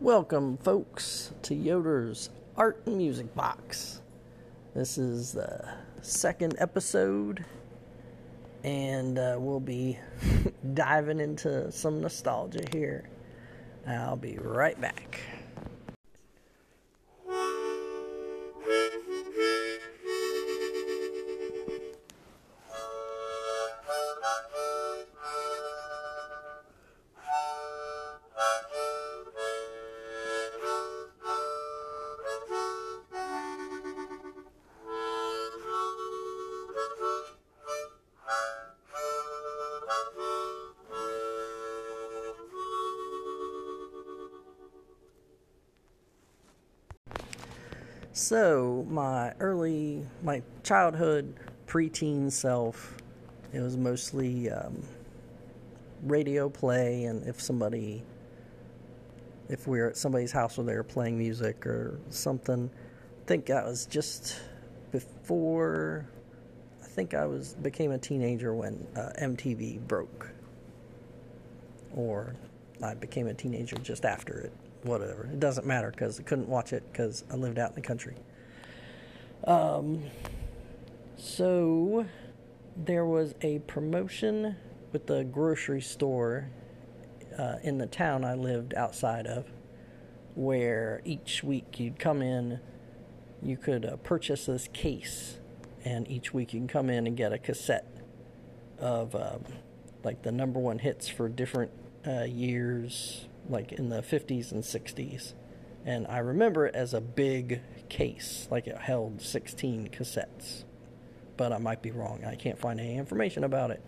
Welcome, 0.00 0.56
folks, 0.56 1.30
to 1.42 1.54
Yoder's 1.54 2.30
Art 2.56 2.80
and 2.86 2.96
Music 2.96 3.34
Box. 3.34 4.00
This 4.74 4.96
is 4.96 5.32
the 5.32 5.74
second 6.00 6.56
episode, 6.58 7.44
and 8.64 9.18
uh, 9.18 9.36
we'll 9.38 9.60
be 9.60 9.98
diving 10.72 11.20
into 11.20 11.70
some 11.70 12.00
nostalgia 12.00 12.64
here. 12.72 13.10
I'll 13.86 14.16
be 14.16 14.38
right 14.40 14.80
back. 14.80 15.20
So, 48.12 48.84
my 48.88 49.34
early, 49.38 50.04
my 50.24 50.42
childhood, 50.64 51.32
preteen 51.68 52.30
self, 52.32 52.96
it 53.52 53.60
was 53.60 53.76
mostly 53.76 54.50
um, 54.50 54.82
radio 56.02 56.48
play, 56.48 57.04
and 57.04 57.24
if 57.28 57.40
somebody, 57.40 58.02
if 59.48 59.68
we 59.68 59.78
were 59.78 59.90
at 59.90 59.96
somebody's 59.96 60.32
house 60.32 60.58
where 60.58 60.66
they 60.66 60.74
were 60.74 60.82
playing 60.82 61.18
music 61.18 61.64
or 61.64 62.00
something, 62.08 62.68
I 63.22 63.26
think 63.26 63.46
that 63.46 63.64
was 63.64 63.86
just 63.86 64.40
before. 64.90 66.04
I 66.82 66.86
think 66.86 67.14
I 67.14 67.26
was 67.26 67.54
became 67.54 67.92
a 67.92 67.98
teenager 67.98 68.52
when 68.52 68.88
uh, 68.96 69.12
MTV 69.22 69.86
broke, 69.86 70.32
or 71.94 72.34
I 72.82 72.94
became 72.94 73.28
a 73.28 73.34
teenager 73.34 73.76
just 73.76 74.04
after 74.04 74.40
it 74.40 74.52
whatever. 74.82 75.28
It 75.32 75.40
doesn't 75.40 75.66
matter 75.66 75.90
because 75.90 76.20
I 76.20 76.22
couldn't 76.22 76.48
watch 76.48 76.72
it 76.72 76.82
because 76.90 77.24
I 77.30 77.36
lived 77.36 77.58
out 77.58 77.70
in 77.70 77.74
the 77.74 77.80
country. 77.82 78.16
Um, 79.44 80.04
so 81.16 82.06
there 82.76 83.04
was 83.04 83.34
a 83.42 83.58
promotion 83.60 84.56
with 84.92 85.06
the 85.06 85.24
grocery 85.24 85.80
store 85.80 86.48
uh, 87.38 87.56
in 87.62 87.78
the 87.78 87.86
town 87.86 88.24
I 88.24 88.34
lived 88.34 88.74
outside 88.74 89.26
of, 89.26 89.46
where 90.34 91.00
each 91.04 91.42
week 91.42 91.78
you'd 91.78 91.98
come 91.98 92.22
in, 92.22 92.60
you 93.42 93.56
could 93.56 93.84
uh, 93.84 93.96
purchase 93.96 94.46
this 94.46 94.68
case, 94.72 95.38
and 95.84 96.10
each 96.10 96.34
week 96.34 96.52
you 96.52 96.60
can 96.60 96.68
come 96.68 96.90
in 96.90 97.06
and 97.06 97.16
get 97.16 97.32
a 97.32 97.38
cassette 97.38 97.86
of 98.78 99.14
um, 99.14 99.44
like 100.04 100.22
the 100.22 100.32
number 100.32 100.58
one 100.58 100.78
hits 100.78 101.08
for 101.08 101.28
different 101.28 101.70
uh, 102.06 102.22
years 102.22 103.26
like 103.48 103.72
in 103.72 103.88
the 103.88 104.02
50s 104.02 104.52
and 104.52 104.62
60s. 104.62 105.34
And 105.84 106.06
I 106.06 106.18
remember 106.18 106.66
it 106.66 106.74
as 106.74 106.92
a 106.92 107.00
big 107.00 107.62
case, 107.88 108.46
like 108.50 108.66
it 108.66 108.76
held 108.76 109.22
16 109.22 109.88
cassettes. 109.88 110.64
But 111.36 111.52
I 111.52 111.58
might 111.58 111.80
be 111.80 111.90
wrong. 111.90 112.24
I 112.24 112.34
can't 112.34 112.58
find 112.58 112.78
any 112.78 112.96
information 112.96 113.44
about 113.44 113.70
it. 113.70 113.82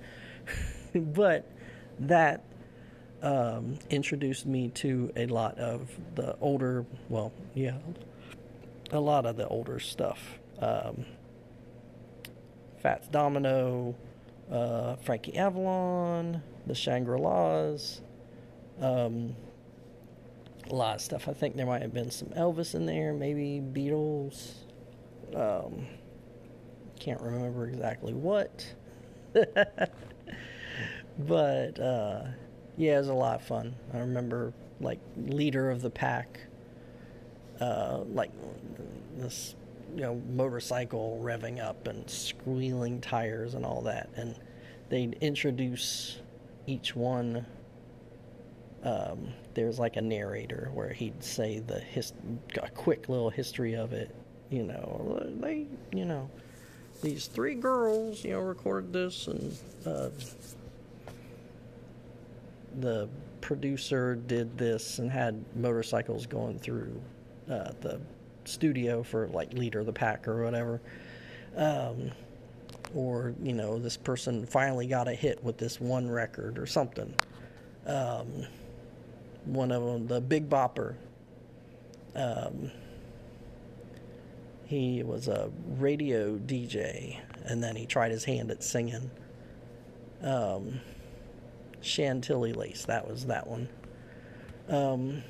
but 0.95 1.51
that 1.99 2.45
um, 3.23 3.79
introduced 3.91 4.47
me 4.47 4.69
to 4.71 5.13
a 5.17 5.27
lot 5.27 5.59
of 5.59 5.91
the 6.15 6.37
older, 6.41 6.87
well, 7.09 7.33
yeah, 7.55 7.79
a 8.91 9.01
lot 9.01 9.27
of 9.27 9.37
the 9.37 9.47
older 9.49 9.79
stuff. 9.79 10.39
Um, 10.61 11.05
Fats 12.83 13.07
Domino, 13.09 13.95
uh, 14.51 14.97
Frankie 14.97 15.37
Avalon, 15.37 16.43
the 16.67 16.75
Shangri-Las, 16.75 18.01
um, 18.83 19.35
a 20.71 20.75
lot 20.75 20.97
of 20.97 21.01
stuff. 21.01 21.29
I 21.29 21.33
think 21.33 21.57
there 21.57 21.67
might 21.67 21.83
have 21.83 21.95
been 21.95 22.11
some 22.11 22.29
Elvis 22.29 22.75
in 22.75 22.85
there, 22.85 23.13
maybe 23.13 23.63
Beatles. 23.73 24.55
Um, 25.35 25.87
can't 26.99 27.21
remember 27.21 27.67
exactly 27.67 28.13
what. 28.13 28.67
but 31.19 31.79
uh, 31.81 32.23
yeah, 32.77 32.97
it 32.97 32.99
was 32.99 33.09
a 33.09 33.15
lot 33.15 33.37
of 33.37 33.47
fun. 33.47 33.75
I 33.95 33.99
remember 33.99 34.53
like 34.81 35.01
leader 35.17 35.71
of 35.71 35.81
the 35.81 35.91
pack, 35.91 36.41
uh, 37.61 38.01
like 38.13 38.31
this 39.17 39.55
you 39.95 40.03
know 40.03 40.21
motorcycle 40.33 41.21
revving 41.23 41.63
up 41.63 41.87
and 41.87 42.09
squealing 42.09 43.01
tires 43.01 43.55
and 43.55 43.65
all 43.65 43.83
that, 43.83 44.11
and 44.17 44.35
they'd 44.89 45.17
introduce 45.21 46.19
each 46.67 46.95
one 46.97 47.47
um, 48.85 49.29
there's 49.55 49.79
like 49.79 49.97
a 49.97 50.01
narrator 50.01 50.71
where 50.75 50.93
he'd 50.93 51.23
say 51.23 51.61
the 51.61 51.79
his 51.79 52.13
a 52.63 52.71
quick 52.71 53.09
little 53.09 53.31
history 53.31 53.75
of 53.75 53.93
it. 53.93 54.15
You 54.51 54.65
know, 54.65 55.23
they 55.41 55.67
you 55.93 56.05
know 56.05 56.29
these 57.03 57.27
three 57.27 57.55
girls 57.55 58.25
you 58.25 58.33
know 58.33 58.41
recorded 58.41 58.93
this 58.93 59.27
and 59.27 59.57
uh, 59.87 60.11
the 62.81 63.09
producer 63.41 64.15
did 64.15 64.57
this 64.57 64.99
and 64.99 65.11
had 65.11 65.45
motorcycles 65.57 66.27
going 66.27 66.59
through 66.59 67.01
uh, 67.51 67.73
the 67.81 68.01
studio 68.45 69.03
for 69.03 69.29
like 69.29 69.53
leader 69.53 69.81
of 69.81 69.87
the 69.87 69.93
pack 69.93 70.27
or 70.27 70.45
whatever. 70.45 70.81
Um, 71.57 72.11
or 72.95 73.35
you 73.43 73.53
know 73.53 73.79
this 73.79 73.97
person 73.97 74.45
finally 74.45 74.87
got 74.87 75.09
a 75.09 75.15
hit 75.15 75.43
with 75.45 75.57
this 75.57 75.81
one 75.81 76.11
record 76.11 76.59
or 76.59 76.67
something. 76.67 77.15
Um, 77.87 78.47
one 79.45 79.73
of 79.73 79.85
them, 79.85 80.07
the 80.07 80.21
Big 80.21 80.49
Bopper. 80.49 80.95
Um, 82.15 82.71
he 84.67 85.03
was 85.03 85.29
a 85.29 85.51
radio 85.79 86.39
DJ, 86.39 87.19
and 87.45 87.63
then 87.63 87.77
he 87.77 87.87
tried 87.87 88.11
his 88.11 88.25
hand 88.25 88.51
at 88.51 88.63
singing. 88.63 89.11
Um, 90.23 90.81
Chantilly 91.81 92.53
Lace, 92.53 92.85
that 92.87 93.09
was 93.09 93.27
that 93.27 93.47
one. 93.47 93.69
Um, 94.69 95.23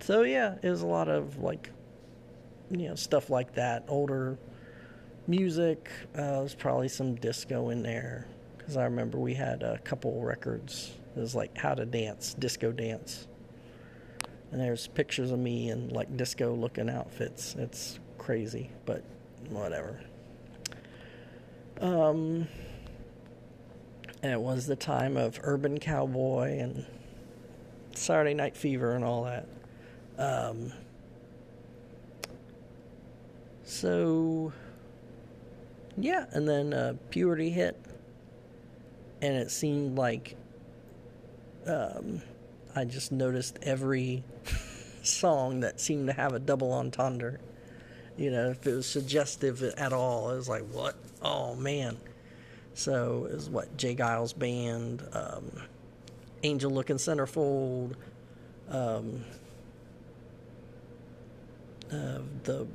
so 0.00 0.22
yeah, 0.22 0.56
it 0.62 0.70
was 0.70 0.82
a 0.82 0.86
lot 0.86 1.08
of 1.08 1.38
like, 1.38 1.70
you 2.70 2.88
know, 2.88 2.94
stuff 2.94 3.30
like 3.30 3.54
that. 3.54 3.84
Older 3.88 4.38
music. 5.26 5.90
Uh, 6.14 6.40
there's 6.40 6.54
probably 6.54 6.88
some 6.88 7.14
disco 7.14 7.70
in 7.70 7.82
there 7.82 8.26
because 8.56 8.76
I 8.76 8.84
remember 8.84 9.18
we 9.18 9.34
had 9.34 9.62
a 9.62 9.78
couple 9.78 10.20
records 10.22 10.92
it 11.18 11.20
was 11.20 11.34
like 11.34 11.58
how 11.58 11.74
to 11.74 11.84
dance, 11.84 12.34
disco 12.38 12.70
dance. 12.70 13.26
And 14.52 14.60
there's 14.60 14.86
pictures 14.86 15.30
of 15.32 15.38
me 15.38 15.68
in 15.70 15.88
like 15.88 16.16
disco 16.16 16.54
looking 16.54 16.88
outfits. 16.88 17.56
It's 17.58 17.98
crazy, 18.16 18.70
but 18.86 19.02
whatever. 19.50 20.00
Um, 21.80 22.46
and 24.22 24.32
it 24.32 24.40
was 24.40 24.66
the 24.66 24.76
time 24.76 25.16
of 25.16 25.40
Urban 25.42 25.78
Cowboy 25.78 26.58
and 26.58 26.86
Saturday 27.94 28.34
Night 28.34 28.56
Fever 28.56 28.94
and 28.94 29.04
all 29.04 29.24
that. 29.24 29.46
Um, 30.18 30.72
so, 33.64 34.52
yeah, 35.96 36.26
and 36.32 36.48
then 36.48 36.72
uh, 36.72 36.94
puberty 37.10 37.50
hit, 37.50 37.76
and 39.20 39.36
it 39.36 39.50
seemed 39.50 39.98
like 39.98 40.36
um, 41.68 42.22
I 42.74 42.84
just 42.84 43.12
noticed 43.12 43.58
every 43.62 44.24
song 45.02 45.60
that 45.60 45.80
seemed 45.80 46.06
to 46.08 46.12
have 46.12 46.32
a 46.32 46.38
double 46.38 46.72
entendre. 46.72 47.38
You 48.16 48.30
know, 48.30 48.50
if 48.50 48.66
it 48.66 48.74
was 48.74 48.86
suggestive 48.86 49.62
at 49.62 49.92
all, 49.92 50.30
it 50.30 50.36
was 50.36 50.48
like, 50.48 50.64
what? 50.72 50.96
Oh, 51.22 51.54
man. 51.54 51.96
So 52.74 53.28
it 53.30 53.34
was 53.34 53.50
what? 53.50 53.76
J. 53.76 53.94
Geils 53.94 54.36
Band, 54.36 55.04
um, 55.12 55.50
Angel 56.42 56.70
Looking 56.70 56.96
Centerfold, 56.96 57.94
um, 58.70 59.24
uh, 61.92 62.18
the 62.44 62.66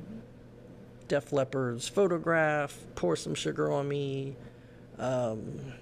Def 1.08 1.30
Leppard's 1.30 1.88
Photograph, 1.88 2.76
Pour 2.94 3.16
Some 3.16 3.34
Sugar 3.34 3.70
on 3.70 3.88
Me. 3.88 4.36
Um, 4.98 5.74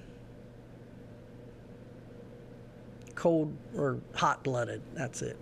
cold 3.22 3.56
or 3.76 4.00
hot 4.16 4.42
blooded. 4.42 4.82
That's 4.94 5.22
it. 5.22 5.38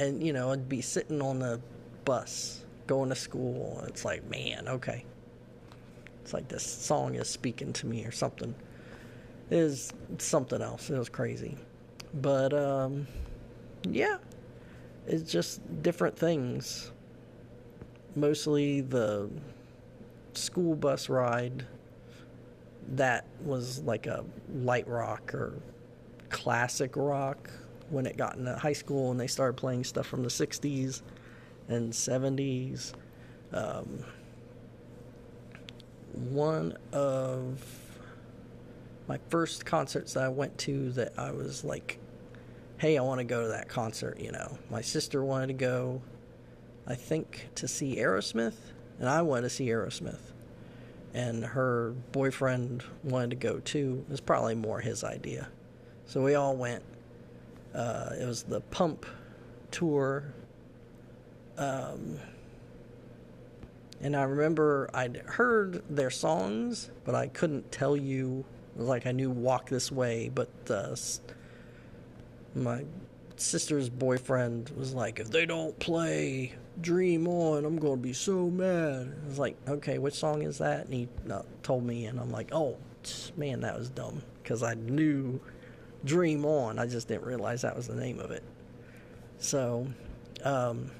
And 0.00 0.26
you 0.26 0.32
know, 0.32 0.50
I'd 0.50 0.66
be 0.66 0.80
sitting 0.80 1.20
on 1.20 1.40
the 1.40 1.60
bus 2.06 2.64
going 2.86 3.10
to 3.10 3.14
school. 3.14 3.84
It's 3.86 4.02
like, 4.02 4.24
man, 4.30 4.66
okay. 4.66 5.04
It's 6.22 6.32
like 6.32 6.48
this 6.48 6.64
song 6.64 7.16
is 7.16 7.28
speaking 7.28 7.74
to 7.74 7.86
me 7.86 8.06
or 8.06 8.12
something. 8.12 8.54
It 9.50 9.58
is 9.58 9.92
something 10.16 10.62
else. 10.62 10.88
It 10.88 10.96
was 10.96 11.10
crazy. 11.10 11.58
But 12.14 12.54
um, 12.54 13.06
yeah. 13.82 14.16
it's 15.06 15.30
just 15.30 15.60
different 15.82 16.16
things. 16.16 16.92
Mostly 18.16 18.80
the 18.80 19.28
school 20.32 20.74
bus 20.76 21.10
ride 21.10 21.66
that 22.92 23.26
was 23.44 23.82
like 23.82 24.06
a 24.06 24.24
light 24.54 24.88
rock 24.88 25.34
or 25.34 25.60
classic 26.32 26.96
rock 26.96 27.50
when 27.90 28.06
it 28.06 28.16
got 28.16 28.36
into 28.36 28.56
high 28.56 28.72
school 28.72 29.10
and 29.10 29.20
they 29.20 29.26
started 29.26 29.56
playing 29.56 29.84
stuff 29.84 30.06
from 30.06 30.22
the 30.22 30.28
60s 30.28 31.02
and 31.68 31.92
70s. 31.92 32.94
Um, 33.52 34.04
one 36.12 36.76
of 36.92 37.62
my 39.06 39.18
first 39.28 39.64
concerts 39.66 40.14
that 40.14 40.24
I 40.24 40.28
went 40.28 40.56
to 40.58 40.90
that 40.92 41.18
I 41.18 41.30
was 41.30 41.64
like, 41.64 41.98
hey, 42.78 42.98
I 42.98 43.02
want 43.02 43.18
to 43.18 43.24
go 43.24 43.42
to 43.42 43.48
that 43.48 43.68
concert, 43.68 44.18
you 44.18 44.32
know. 44.32 44.58
My 44.70 44.80
sister 44.80 45.24
wanted 45.24 45.48
to 45.48 45.52
go, 45.52 46.02
I 46.86 46.94
think, 46.94 47.48
to 47.56 47.68
see 47.68 47.96
Aerosmith, 47.96 48.56
and 48.98 49.08
I 49.08 49.22
wanted 49.22 49.42
to 49.42 49.50
see 49.50 49.66
Aerosmith. 49.66 50.20
And 51.14 51.44
her 51.44 51.94
boyfriend 52.12 52.84
wanted 53.04 53.30
to 53.30 53.36
go 53.36 53.58
too. 53.58 54.04
It 54.08 54.10
was 54.10 54.20
probably 54.20 54.54
more 54.54 54.80
his 54.80 55.04
idea. 55.04 55.48
So 56.06 56.22
we 56.22 56.34
all 56.34 56.56
went. 56.56 56.82
Uh, 57.74 58.10
it 58.20 58.26
was 58.26 58.42
the 58.42 58.60
Pump 58.60 59.06
tour. 59.70 60.24
Um, 61.56 62.18
and 64.00 64.16
I 64.16 64.22
remember 64.22 64.90
I'd 64.92 65.16
heard 65.16 65.82
their 65.88 66.10
songs, 66.10 66.90
but 67.04 67.14
I 67.14 67.28
couldn't 67.28 67.70
tell 67.72 67.96
you. 67.96 68.44
Like 68.74 69.06
I 69.06 69.12
knew 69.12 69.30
"Walk 69.30 69.68
This 69.68 69.92
Way," 69.92 70.30
but 70.34 70.48
uh, 70.70 70.96
my 72.54 72.84
sister's 73.36 73.88
boyfriend 73.88 74.70
was 74.70 74.94
like, 74.94 75.20
"If 75.20 75.30
they 75.30 75.44
don't 75.44 75.78
play 75.78 76.54
Dream 76.80 77.28
On, 77.28 77.64
I'm 77.64 77.76
gonna 77.78 77.96
be 77.98 78.14
so 78.14 78.48
mad." 78.48 79.14
I 79.24 79.28
was 79.28 79.38
like, 79.38 79.56
"Okay, 79.68 79.98
which 79.98 80.14
song 80.14 80.42
is 80.42 80.58
that?" 80.58 80.86
And 80.86 80.94
he 80.94 81.08
uh, 81.30 81.42
told 81.62 81.84
me, 81.84 82.06
and 82.06 82.18
I'm 82.18 82.32
like, 82.32 82.48
"Oh, 82.52 82.78
man, 83.36 83.60
that 83.60 83.78
was 83.78 83.90
dumb," 83.90 84.22
because 84.42 84.62
I 84.62 84.72
knew 84.72 85.38
Dream 86.04 86.44
On. 86.44 86.78
I 86.78 86.86
just 86.86 87.08
didn't 87.08 87.24
realize 87.24 87.62
that 87.62 87.76
was 87.76 87.86
the 87.86 87.94
name 87.94 88.18
of 88.18 88.30
it. 88.30 88.42
So, 89.38 89.86
um, 90.44 90.90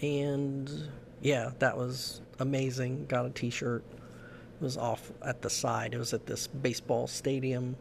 and 0.00 0.70
yeah, 1.20 1.50
that 1.58 1.76
was 1.76 2.20
amazing. 2.38 3.06
Got 3.06 3.26
a 3.26 3.30
T-shirt. 3.30 3.84
It 3.90 4.62
was 4.62 4.76
off 4.76 5.12
at 5.22 5.42
the 5.42 5.50
side. 5.50 5.94
It 5.94 5.98
was 5.98 6.12
at 6.12 6.26
this 6.26 6.46
baseball 6.46 7.06
stadium 7.06 7.76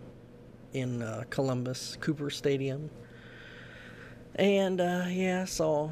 in 0.74 1.02
uh, 1.02 1.24
Columbus, 1.30 1.98
Cooper 2.02 2.30
Stadium. 2.30 2.90
And 4.36 4.82
uh, 4.82 5.06
yeah, 5.10 5.46
saw 5.46 5.92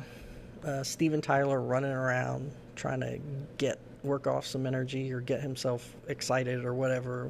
uh, 0.65 0.83
Steven 0.83 1.21
Tyler 1.21 1.61
running 1.61 1.91
around 1.91 2.51
trying 2.75 3.01
to 3.01 3.19
get 3.57 3.79
work 4.03 4.25
off 4.25 4.45
some 4.45 4.65
energy 4.65 5.13
or 5.13 5.21
get 5.21 5.41
himself 5.41 5.95
excited 6.07 6.65
or 6.65 6.73
whatever. 6.73 7.29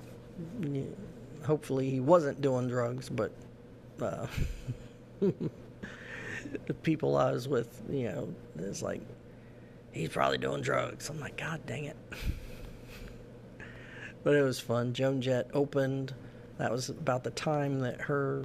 Hopefully, 1.45 1.89
he 1.89 1.99
wasn't 1.99 2.41
doing 2.41 2.67
drugs, 2.67 3.09
but 3.09 3.31
uh, 4.01 4.27
the 5.19 6.73
people 6.83 7.17
I 7.17 7.31
was 7.31 7.47
with, 7.47 7.81
you 7.89 8.09
know, 8.09 8.33
it's 8.57 8.81
like 8.81 9.01
he's 9.91 10.09
probably 10.09 10.37
doing 10.37 10.61
drugs. 10.61 11.09
I'm 11.09 11.19
like, 11.19 11.37
God 11.37 11.65
dang 11.65 11.85
it. 11.85 11.97
but 14.23 14.35
it 14.35 14.41
was 14.41 14.59
fun. 14.59 14.93
Joan 14.93 15.21
Jett 15.21 15.49
opened. 15.53 16.13
That 16.57 16.71
was 16.71 16.89
about 16.89 17.23
the 17.23 17.31
time 17.31 17.79
that 17.79 18.01
her 18.01 18.43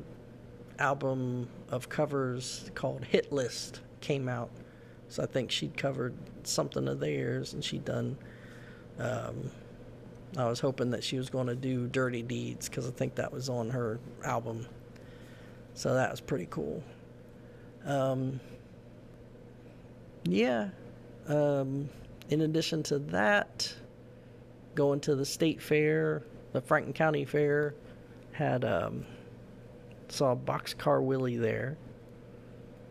album 0.79 1.49
of 1.71 1.89
covers 1.89 2.71
called 2.75 3.05
Hit 3.05 3.33
List 3.33 3.81
came 4.01 4.29
out. 4.29 4.51
So 5.09 5.23
I 5.23 5.27
think 5.27 5.51
she'd 5.51 5.77
covered 5.77 6.15
something 6.45 6.89
of 6.89 7.01
theirs 7.01 7.53
and 7.53 7.65
she'd 7.65 7.85
done. 7.85 8.17
Um, 8.99 9.51
I 10.37 10.47
was 10.47 10.61
hoping 10.61 10.91
that 10.91 11.03
she 11.03 11.17
was 11.17 11.31
going 11.31 11.47
to 11.47 11.55
do 11.55 11.87
Dirty 11.87 12.23
Deeds 12.23 12.69
because 12.69 12.87
I 12.87 12.91
think 12.91 13.15
that 13.15 13.33
was 13.33 13.49
on 13.49 13.71
her 13.71 13.99
album. 14.25 14.67
So 15.75 15.95
that 15.95 16.11
was 16.11 16.21
pretty 16.21 16.47
cool. 16.51 16.83
Um, 17.85 18.41
yeah. 20.25 20.69
Um, 21.29 21.89
in 22.29 22.43
addition 22.43 22.83
to 22.85 22.99
that, 22.99 23.73
going 24.75 25.01
to 25.01 25.15
the 25.15 25.25
state 25.25 25.63
fair, 25.63 26.23
the 26.53 26.61
Franklin 26.61 26.93
County 26.93 27.25
Fair, 27.25 27.75
had 28.33 28.65
um, 28.65 29.05
saw 30.09 30.35
Boxcar 30.35 31.03
Willie 31.03 31.37
there 31.37 31.77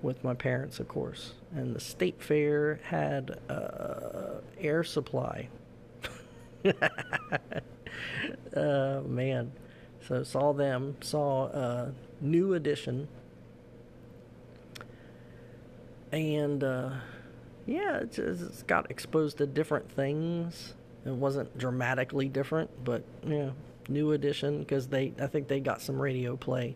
with 0.01 0.23
my 0.23 0.33
parents, 0.33 0.79
of 0.79 0.87
course, 0.87 1.33
and 1.55 1.75
the 1.75 1.79
state 1.79 2.21
fair 2.21 2.79
had 2.83 3.39
uh, 3.49 4.41
Air 4.59 4.83
Supply. 4.83 5.47
Uh, 8.55 9.01
man, 9.07 9.51
so 10.07 10.23
saw 10.23 10.53
them, 10.53 10.95
saw 11.01 11.45
uh, 11.45 11.91
New 12.21 12.53
Edition 12.53 13.07
and 16.15 16.63
uh, 16.63 16.91
yeah, 17.65 17.97
it's, 17.97 18.17
it's 18.17 18.63
got 18.63 18.89
exposed 18.89 19.37
to 19.39 19.45
different 19.45 19.91
things. 19.91 20.73
It 21.05 21.11
wasn't 21.11 21.57
dramatically 21.57 22.29
different, 22.29 22.69
but 22.83 23.03
yeah, 23.27 23.51
new 23.89 24.11
edition 24.13 24.59
because 24.59 24.87
they 24.87 25.13
I 25.21 25.27
think 25.27 25.47
they 25.47 25.59
got 25.59 25.81
some 25.81 26.01
radio 26.01 26.35
play. 26.35 26.75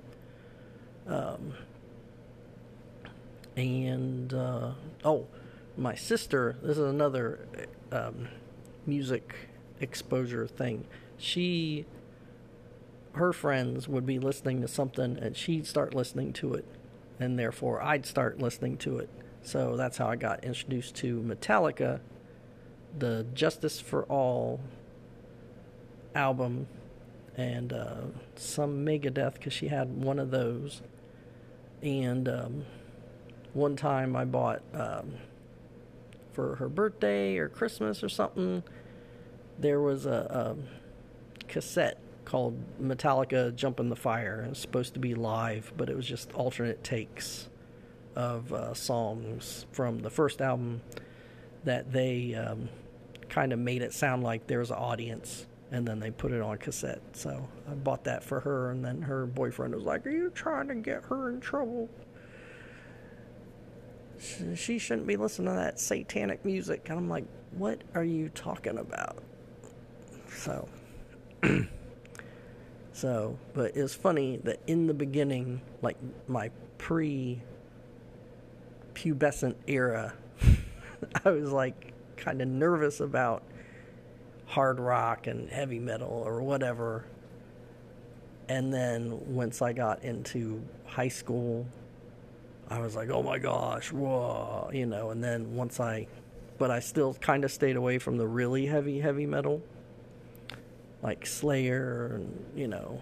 Um, 1.07 1.53
and 3.56 4.33
uh, 4.33 4.71
oh, 5.03 5.25
my 5.77 5.95
sister. 5.95 6.57
This 6.62 6.77
is 6.77 6.83
another 6.86 7.39
um, 7.91 8.27
music 8.86 9.49
exposure 9.79 10.47
thing. 10.47 10.85
She, 11.17 11.85
her 13.13 13.33
friends 13.33 13.87
would 13.87 14.05
be 14.05 14.19
listening 14.19 14.61
to 14.61 14.67
something, 14.67 15.17
and 15.17 15.35
she'd 15.35 15.67
start 15.67 15.93
listening 15.93 16.33
to 16.33 16.53
it, 16.53 16.65
and 17.19 17.37
therefore 17.37 17.81
I'd 17.81 18.05
start 18.05 18.39
listening 18.39 18.77
to 18.77 18.97
it. 18.99 19.09
So 19.41 19.75
that's 19.75 19.97
how 19.97 20.07
I 20.07 20.15
got 20.15 20.43
introduced 20.43 20.95
to 20.95 21.21
Metallica, 21.21 21.99
the 22.97 23.25
Justice 23.33 23.79
for 23.79 24.03
All 24.03 24.59
album, 26.13 26.67
and 27.37 27.71
uh, 27.71 28.01
some 28.35 28.85
Megadeth 28.85 29.35
because 29.35 29.53
she 29.53 29.67
had 29.67 30.03
one 30.03 30.19
of 30.19 30.31
those. 30.31 30.81
And 31.81 32.27
um, 32.27 32.65
one 33.53 33.75
time 33.75 34.15
I 34.15 34.25
bought 34.25 34.62
um, 34.74 35.13
for 36.33 36.55
her 36.55 36.67
birthday 36.67 37.38
or 37.38 37.48
Christmas 37.48 38.03
or 38.03 38.09
something, 38.09 38.63
there 39.60 39.82
was 39.82 40.06
a, 40.06 40.56
a 41.42 41.48
cassette 41.48 41.98
called 42.25 42.58
Metallica 42.82 43.56
Jump 43.56 43.80
in 43.80 43.89
the 43.89 43.96
Fire. 43.96 44.44
It 44.46 44.50
was 44.50 44.60
supposed 44.60 44.94
to 44.94 45.00
be 45.00 45.16
live, 45.16 45.74
but 45.75 45.89
it 45.89 45.96
was 45.96 46.08
just 46.08 46.32
alternate 46.34 46.84
takes 46.84 47.50
of 48.16 48.54
uh, 48.54 48.74
songs 48.74 49.66
from 49.72 50.00
the 50.00 50.10
first 50.10 50.42
album 50.42 50.82
that 51.63 51.92
they 51.92 52.36
um, 52.36 52.70
kind 53.30 53.54
of 53.54 53.60
made 53.60 53.82
it 53.82 53.94
sound 53.94 54.24
like 54.24 54.48
there 54.48 54.60
was 54.60 54.72
an 54.72 54.78
audience 54.78 55.46
and 55.72 55.88
then 55.88 56.00
they 56.00 56.12
put 56.12 56.32
it 56.32 56.42
on 56.42 56.58
cassette. 56.58 57.01
So 57.13 57.48
I 57.70 57.74
bought 57.74 58.04
that 58.06 58.24
for 58.24 58.39
her, 58.39 58.72
and 58.72 58.84
then 58.84 59.04
her 59.04 59.25
boyfriend 59.25 59.75
was 59.75 59.84
like, 59.84 60.06
Are 60.06 60.12
you 60.12 60.32
trying 60.32 60.68
to 60.70 60.75
get 60.75 61.04
her 61.06 61.30
in 61.30 61.39
trouble? 61.39 61.89
She 64.56 64.80
shouldn't 64.80 65.08
be 65.08 65.16
listening 65.16 65.48
to 65.48 65.54
that 65.54 65.80
satanic 65.80 66.44
music. 66.44 66.89
And 66.89 66.98
I'm 66.98 67.10
like, 67.10 67.25
What 67.51 67.82
are 67.94 68.04
you 68.04 68.30
talking 68.30 68.78
about? 68.78 69.22
So. 70.36 70.67
so, 72.93 73.38
but 73.53 73.75
it's 73.75 73.93
funny 73.93 74.38
that 74.43 74.59
in 74.67 74.88
the 74.88 74.93
beginning, 74.93 75.62
like 75.81 75.98
my 76.27 76.51
pre 76.77 77.41
pubescent 78.93 79.55
era, 79.67 80.13
I 81.25 81.31
was 81.31 81.51
like 81.51 81.93
kind 82.17 82.41
of 82.41 82.48
nervous 82.48 83.00
about 83.00 83.43
hard 84.45 84.79
rock 84.79 85.27
and 85.27 85.50
heavy 85.50 85.79
metal 85.79 86.24
or 86.25 86.41
whatever. 86.41 87.05
And 88.48 88.74
then 88.74 89.33
once 89.33 89.62
I 89.62 89.74
got 89.74 90.03
into 90.03 90.63
high 90.86 91.07
school, 91.07 91.67
I 92.69 92.79
was 92.79 92.95
like, 92.95 93.09
oh 93.09 93.21
my 93.21 93.38
gosh, 93.38 93.91
whoa, 93.91 94.69
you 94.74 94.88
know. 94.88 95.12
And 95.12 95.24
then 95.24 95.55
once 95.55 95.79
I, 95.79 96.07
but 96.57 96.71
I 96.71 96.79
still 96.79 97.13
kind 97.15 97.43
of 97.43 97.51
stayed 97.51 97.75
away 97.75 98.00
from 98.00 98.17
the 98.17 98.27
really 98.27 98.65
heavy, 98.65 99.00
heavy 99.00 99.27
metal, 99.27 99.62
like 101.01 101.25
Slayer 101.25 102.15
and, 102.15 102.46
you 102.56 102.68
know, 102.68 103.01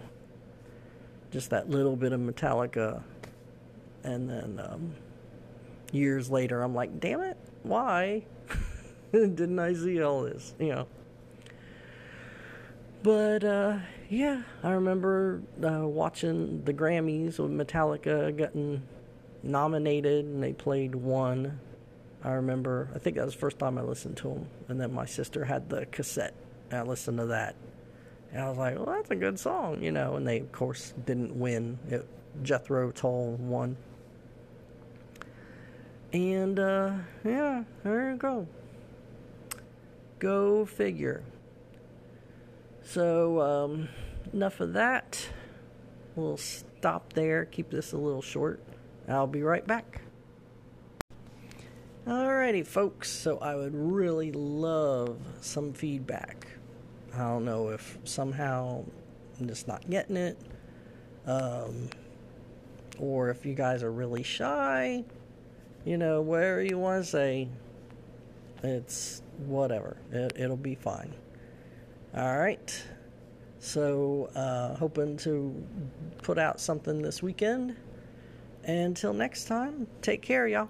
just 1.30 1.50
that 1.50 1.68
little 1.68 1.96
bit 1.96 2.12
of 2.12 2.20
Metallica. 2.20 3.02
And 4.04 4.28
then, 4.28 4.60
um, 4.64 4.94
years 5.92 6.30
later, 6.30 6.62
I'm 6.62 6.74
like, 6.74 7.00
damn 7.00 7.20
it, 7.20 7.36
why 7.62 8.24
didn't 9.12 9.58
I 9.58 9.74
see 9.74 10.02
all 10.02 10.22
this? 10.22 10.54
You 10.58 10.68
know. 10.68 10.86
But 13.02 13.44
uh, 13.44 13.78
yeah, 14.08 14.42
I 14.62 14.70
remember 14.70 15.42
uh, 15.62 15.86
watching 15.86 16.64
the 16.64 16.74
Grammys 16.74 17.38
with 17.38 17.50
Metallica 17.50 18.36
getting 18.36 18.82
nominated, 19.42 20.24
and 20.24 20.42
they 20.42 20.52
played 20.52 20.94
one. 20.94 21.60
I 22.24 22.32
remember, 22.32 22.90
I 22.94 22.98
think 22.98 23.16
that 23.16 23.24
was 23.24 23.34
the 23.34 23.40
first 23.40 23.58
time 23.58 23.78
I 23.78 23.82
listened 23.82 24.16
to 24.18 24.28
them, 24.28 24.46
and 24.68 24.80
then 24.80 24.92
my 24.92 25.06
sister 25.06 25.44
had 25.44 25.68
the 25.70 25.86
cassette, 25.86 26.34
and 26.70 26.80
I 26.80 26.82
listened 26.82 27.18
to 27.18 27.26
that. 27.26 27.54
And 28.32 28.42
I 28.42 28.48
was 28.48 28.58
like, 28.58 28.76
well, 28.76 28.86
that's 28.86 29.10
a 29.10 29.16
good 29.16 29.38
song, 29.38 29.82
you 29.82 29.92
know. 29.92 30.16
And 30.16 30.26
they, 30.26 30.40
of 30.40 30.52
course, 30.52 30.92
didn't 31.06 31.34
win. 31.34 31.78
It, 31.88 32.06
Jethro 32.42 32.90
Tull 32.90 33.32
won. 33.32 33.76
And 36.12 36.58
uh, 36.58 36.92
yeah, 37.24 37.64
there 37.84 38.10
you 38.10 38.16
go. 38.16 38.46
Go 40.18 40.64
figure. 40.64 41.22
So, 42.82 43.40
um, 43.40 43.88
enough 44.32 44.60
of 44.60 44.72
that. 44.72 45.28
We'll 46.16 46.38
stop 46.38 47.12
there, 47.12 47.44
keep 47.44 47.70
this 47.70 47.92
a 47.92 47.98
little 47.98 48.22
short. 48.22 48.60
I'll 49.06 49.26
be 49.26 49.42
right 49.42 49.66
back. 49.66 50.00
Alrighty, 52.06 52.66
folks. 52.66 53.10
So, 53.10 53.38
I 53.38 53.54
would 53.54 53.74
really 53.74 54.32
love 54.32 55.18
some 55.40 55.72
feedback. 55.72 56.47
I 57.14 57.18
don't 57.18 57.44
know 57.44 57.70
if 57.70 57.98
somehow 58.04 58.84
I'm 59.40 59.46
just 59.48 59.68
not 59.68 59.88
getting 59.88 60.16
it, 60.16 60.38
um, 61.26 61.88
or 62.98 63.30
if 63.30 63.46
you 63.46 63.54
guys 63.54 63.82
are 63.82 63.92
really 63.92 64.22
shy. 64.22 65.04
You 65.84 65.96
know, 65.96 66.20
whatever 66.20 66.62
you 66.62 66.78
want 66.78 67.04
to 67.04 67.10
say, 67.10 67.48
it's 68.62 69.22
whatever. 69.38 69.96
It, 70.12 70.34
it'll 70.36 70.56
be 70.56 70.74
fine. 70.74 71.14
All 72.14 72.38
right. 72.38 72.82
So, 73.60 74.30
uh, 74.34 74.76
hoping 74.76 75.16
to 75.18 75.54
put 76.22 76.38
out 76.38 76.60
something 76.60 77.02
this 77.02 77.22
weekend. 77.22 77.76
Until 78.64 79.12
next 79.12 79.46
time, 79.46 79.86
take 80.02 80.22
care, 80.22 80.46
y'all. 80.46 80.68